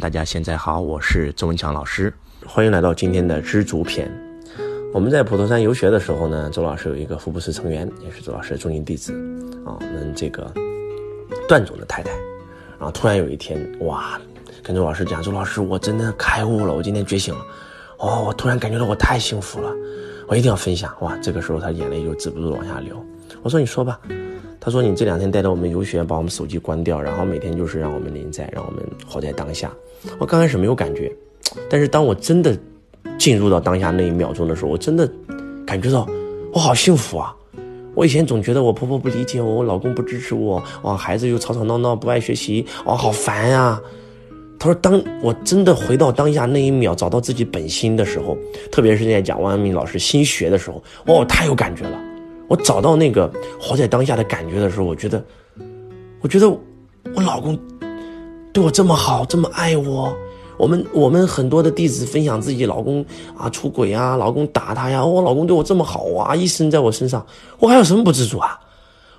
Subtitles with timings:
[0.00, 2.14] 大家现在好，我是周文强老师，
[2.46, 4.08] 欢迎来到今天的知足篇。
[4.94, 9.12] 我们在普陀山游学的时候呢，周老师有一个福布斯成员，也是周老师的中心弟子
[9.66, 10.54] 啊，我们这个
[11.48, 12.12] 段总的太太。
[12.78, 14.20] 然后突然有一天，哇，
[14.62, 17.44] 跟周老师讲，周老师，我真的开悟了，我今天觉醒了，
[17.96, 19.74] 哦，我突然感觉到我太幸福了，
[20.28, 20.94] 我一定要分享。
[21.00, 23.04] 哇，这个时候他眼泪就止不住往下流。
[23.42, 23.98] 我说你说吧。
[24.60, 29.72] 他说：“你这两天带着我们游学，把我们手机关掉，然后每天就是让我们临在，让我们活在当下。
[30.18, 31.10] 我刚开始没有感觉，
[31.70, 32.58] 但是当我真的
[33.18, 35.08] 进入到当下那一秒钟的时候，我真的
[35.64, 36.08] 感觉到
[36.52, 37.34] 我好幸福啊！
[37.94, 43.80] 我以前总觉得我婆婆不理解我，我老公不支持我，哇，孩子又吵吵闹闹，不爱学习，哇，好烦呀。”
[44.58, 48.36] 他说：“当我真的回到当下那一秒，找到自己本心的时候，
[48.72, 51.96] 特别是在讲王阳明老师心学的时候，哦，太有感觉了。”
[52.48, 53.30] 我找到那个
[53.60, 55.22] 活在当下的感觉的时候，我觉得，
[56.20, 57.58] 我觉得我老公
[58.52, 60.12] 对我这么好，这么爱我。
[60.56, 63.04] 我们我们很多的弟子分享自己老公
[63.36, 67.24] 啊出轨啊，老公打他呀，我老公对我这么好啊，一生在我身上，
[67.60, 68.58] 我还有什么不知足啊？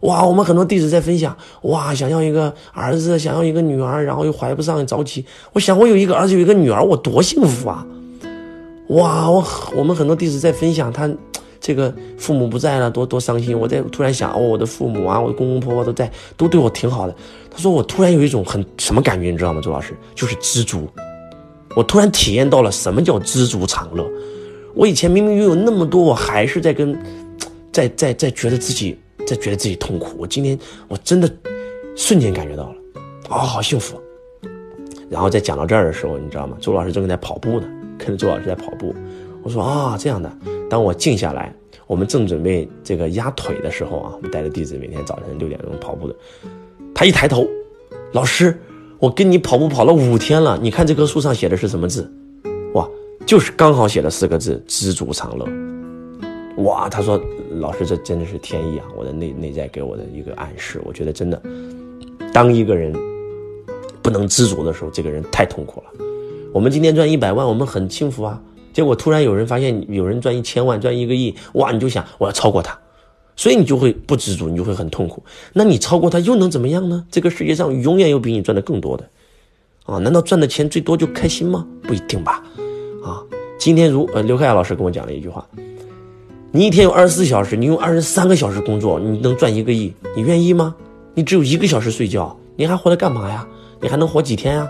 [0.00, 5.26] 哇，我们很多弟子在分享，哇，想要一个儿子，想要一个女儿，然后又怀不上，着急。
[5.52, 7.86] 我想我有一个儿子，有一个女儿，我多幸福啊！
[8.88, 11.10] 哇，我我们很多弟子在分享他。
[11.66, 13.58] 这个父母不在了，多多伤心！
[13.58, 17.16] 我在突然想，哦，我的父母啊，我的公公婆婆都在，都对我挺好的。
[17.50, 19.60] 他说，我突然有一种很什么感觉，你知道吗？
[19.60, 20.88] 周老师，就是知足。
[21.74, 24.08] 我突然体验到了什么叫知足常乐。
[24.76, 26.96] 我以前明明拥有那么多，我还是在跟，
[27.72, 30.14] 在在在觉得自己在觉得自己痛苦。
[30.18, 30.56] 我今天
[30.86, 31.28] 我真的
[31.96, 32.76] 瞬间感觉到了，
[33.28, 34.00] 哦，好幸福。
[35.10, 36.56] 然后在讲到这儿的时候，你知道吗？
[36.60, 37.66] 周老师正在跑步呢，
[37.98, 38.94] 跟着周老师在跑步。
[39.42, 40.30] 我说啊，这样的。
[40.68, 41.54] 当我静下来，
[41.86, 46.14] 我们正准备这个压腿的时候啊，我们带着弟子每天早晨六点钟跑步的。
[46.94, 47.46] 他一抬头，
[48.12, 48.58] 老师，
[48.98, 52.10] 我跟你跑步跑了五天了，你看这棵树上写的是什么字？
[52.74, 52.88] 哇，
[53.24, 55.46] 就是刚好写了四个字：知足常乐。
[56.64, 57.20] 哇，他说，
[57.60, 58.86] 老师，这真的是天意啊！
[58.96, 61.40] 我的内内在给我的一个暗示，我觉得真的，
[62.32, 62.92] 当一个人
[64.02, 66.04] 不能知足的时候，这个人太痛苦了。
[66.52, 68.42] 我们今天赚一百万，我们很幸福啊。
[68.76, 71.72] 结果突然有人发现有人赚一千万赚一个亿，哇！
[71.72, 72.78] 你就想我要超过他，
[73.34, 75.24] 所以你就会不知足，你就会很痛苦。
[75.54, 77.02] 那你超过他又能怎么样呢？
[77.10, 79.08] 这个世界上永远有比你赚的更多的，
[79.86, 79.96] 啊？
[79.96, 81.66] 难道赚的钱最多就开心吗？
[81.84, 82.44] 不一定吧，
[83.02, 83.24] 啊！
[83.58, 85.42] 今天如呃刘开亚老师跟我讲了一句话：
[86.52, 90.76] 你一天有二十四小时，你用二十三个小时工作，你能赚一个亿，你愿意吗？
[91.14, 93.48] 你只有一个小时睡觉，你还活着干嘛呀？
[93.80, 94.68] 你还能活几天呀？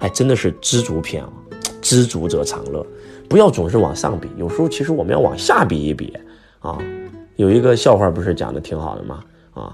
[0.00, 1.30] 哎，真的是知足篇啊！
[1.86, 2.84] 知足者常乐。
[3.28, 6.12] 不要总是往上比，有时候其实我们要往下比一比，
[6.58, 6.78] 啊，
[7.36, 9.22] 有一个笑话不是讲的挺好的吗？
[9.54, 9.72] 啊，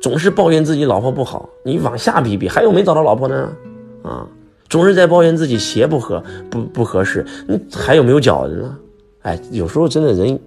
[0.00, 3.52] 总是抱怨自己老婆不好，你往下比比，还有没找到老婆呢？
[4.02, 4.26] 啊，
[4.70, 8.78] 总是在抱怨自己鞋不合不不合适，你还有没有脚的呢？
[9.22, 10.40] 哎，有时候真的人，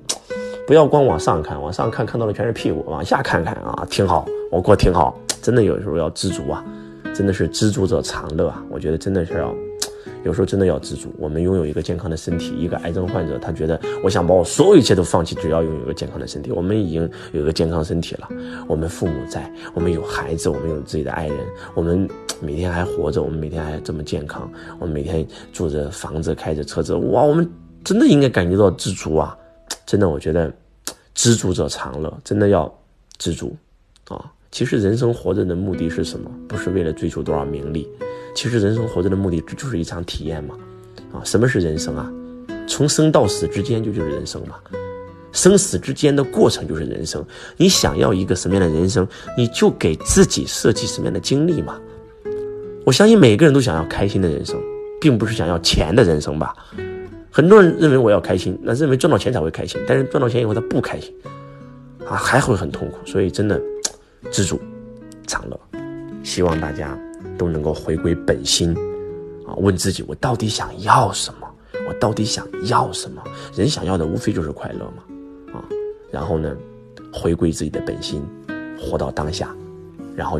[0.66, 6.63] 不要光往上看，往上看看到的全是屁股，往下看看啊，挺好，我过挺好，真的有时候要知足啊，
[7.13, 9.53] 真的是知足者常乐啊，我觉得真的是要。
[10.23, 11.13] 有时候真的要知足。
[11.17, 16.51] 我们拥有一个健康的身体，一个癌症患者，他觉得我想把我所有一切都放弃，只要拥有一个健康的身体。
[16.51, 18.27] 我们已经有一个健康身体了，
[18.67, 21.37] 我们父母在，我们有孩子，我们有自己的爱人，
[21.73, 22.07] 我们
[22.41, 27.49] 每天还活着，我们每天还这么健康，我们每天住着房子，开着车子，哇，我们
[27.83, 29.38] 真的应该感觉到知足啊！
[29.85, 30.53] 真的，我觉得
[31.13, 32.71] 知足者常乐，真的要
[33.17, 33.55] 知足
[34.07, 34.31] 啊！
[34.51, 36.29] 其实人生活着的目的是什么？
[36.47, 37.88] 不是为了追求多少名利。
[38.34, 40.56] 其实人生活着的目的，这就是一场体验嘛，
[41.14, 42.12] 啊，什么是人生啊？
[42.68, 44.56] 从生到死之间就就是人生嘛，
[45.31, 47.24] 生死之间的过程就是人生。
[47.58, 51.80] 你想要一个什么样的人生，你就给自己设计什么样的经历嘛。
[52.86, 54.59] 我相信每个人都想要开心的人生，
[55.00, 56.56] 并不是想要钱的人生吧。
[57.30, 61.13] 很多人认为我要开心，那认为赚到钱才会开心，但是赚到钱以后他不开心，
[62.06, 62.98] 啊，还会很痛苦。
[63.06, 63.62] 所以真的，
[64.31, 64.59] 知足
[65.28, 65.59] 常乐，
[66.31, 66.97] 希望大家。
[67.38, 68.75] 都能够回归本心，
[69.47, 71.48] 啊，问自己我到底想要什么？
[71.88, 73.24] 我到底想要什么？
[73.56, 75.04] 人想要的无非就是快乐嘛，
[75.54, 75.63] 啊，
[76.12, 76.56] 然后呢，
[77.12, 78.24] 回归自己的本心，
[78.80, 79.56] 活到当下，
[80.16, 80.39] 然后，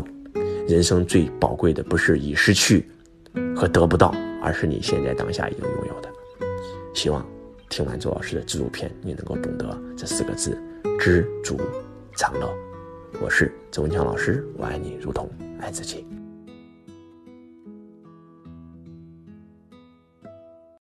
[0.68, 2.88] 人生最宝贵的不是已失去
[3.56, 6.08] 和得不到，而是你现在当下已经拥有的。
[6.94, 7.24] 希望
[7.68, 10.56] 听完周老师的自助片，你能够懂得这四个字：
[11.00, 11.60] 知足
[12.16, 12.71] 常乐。
[13.20, 15.28] 我是周文强老师，我爱你如同
[15.60, 16.04] 爱自己。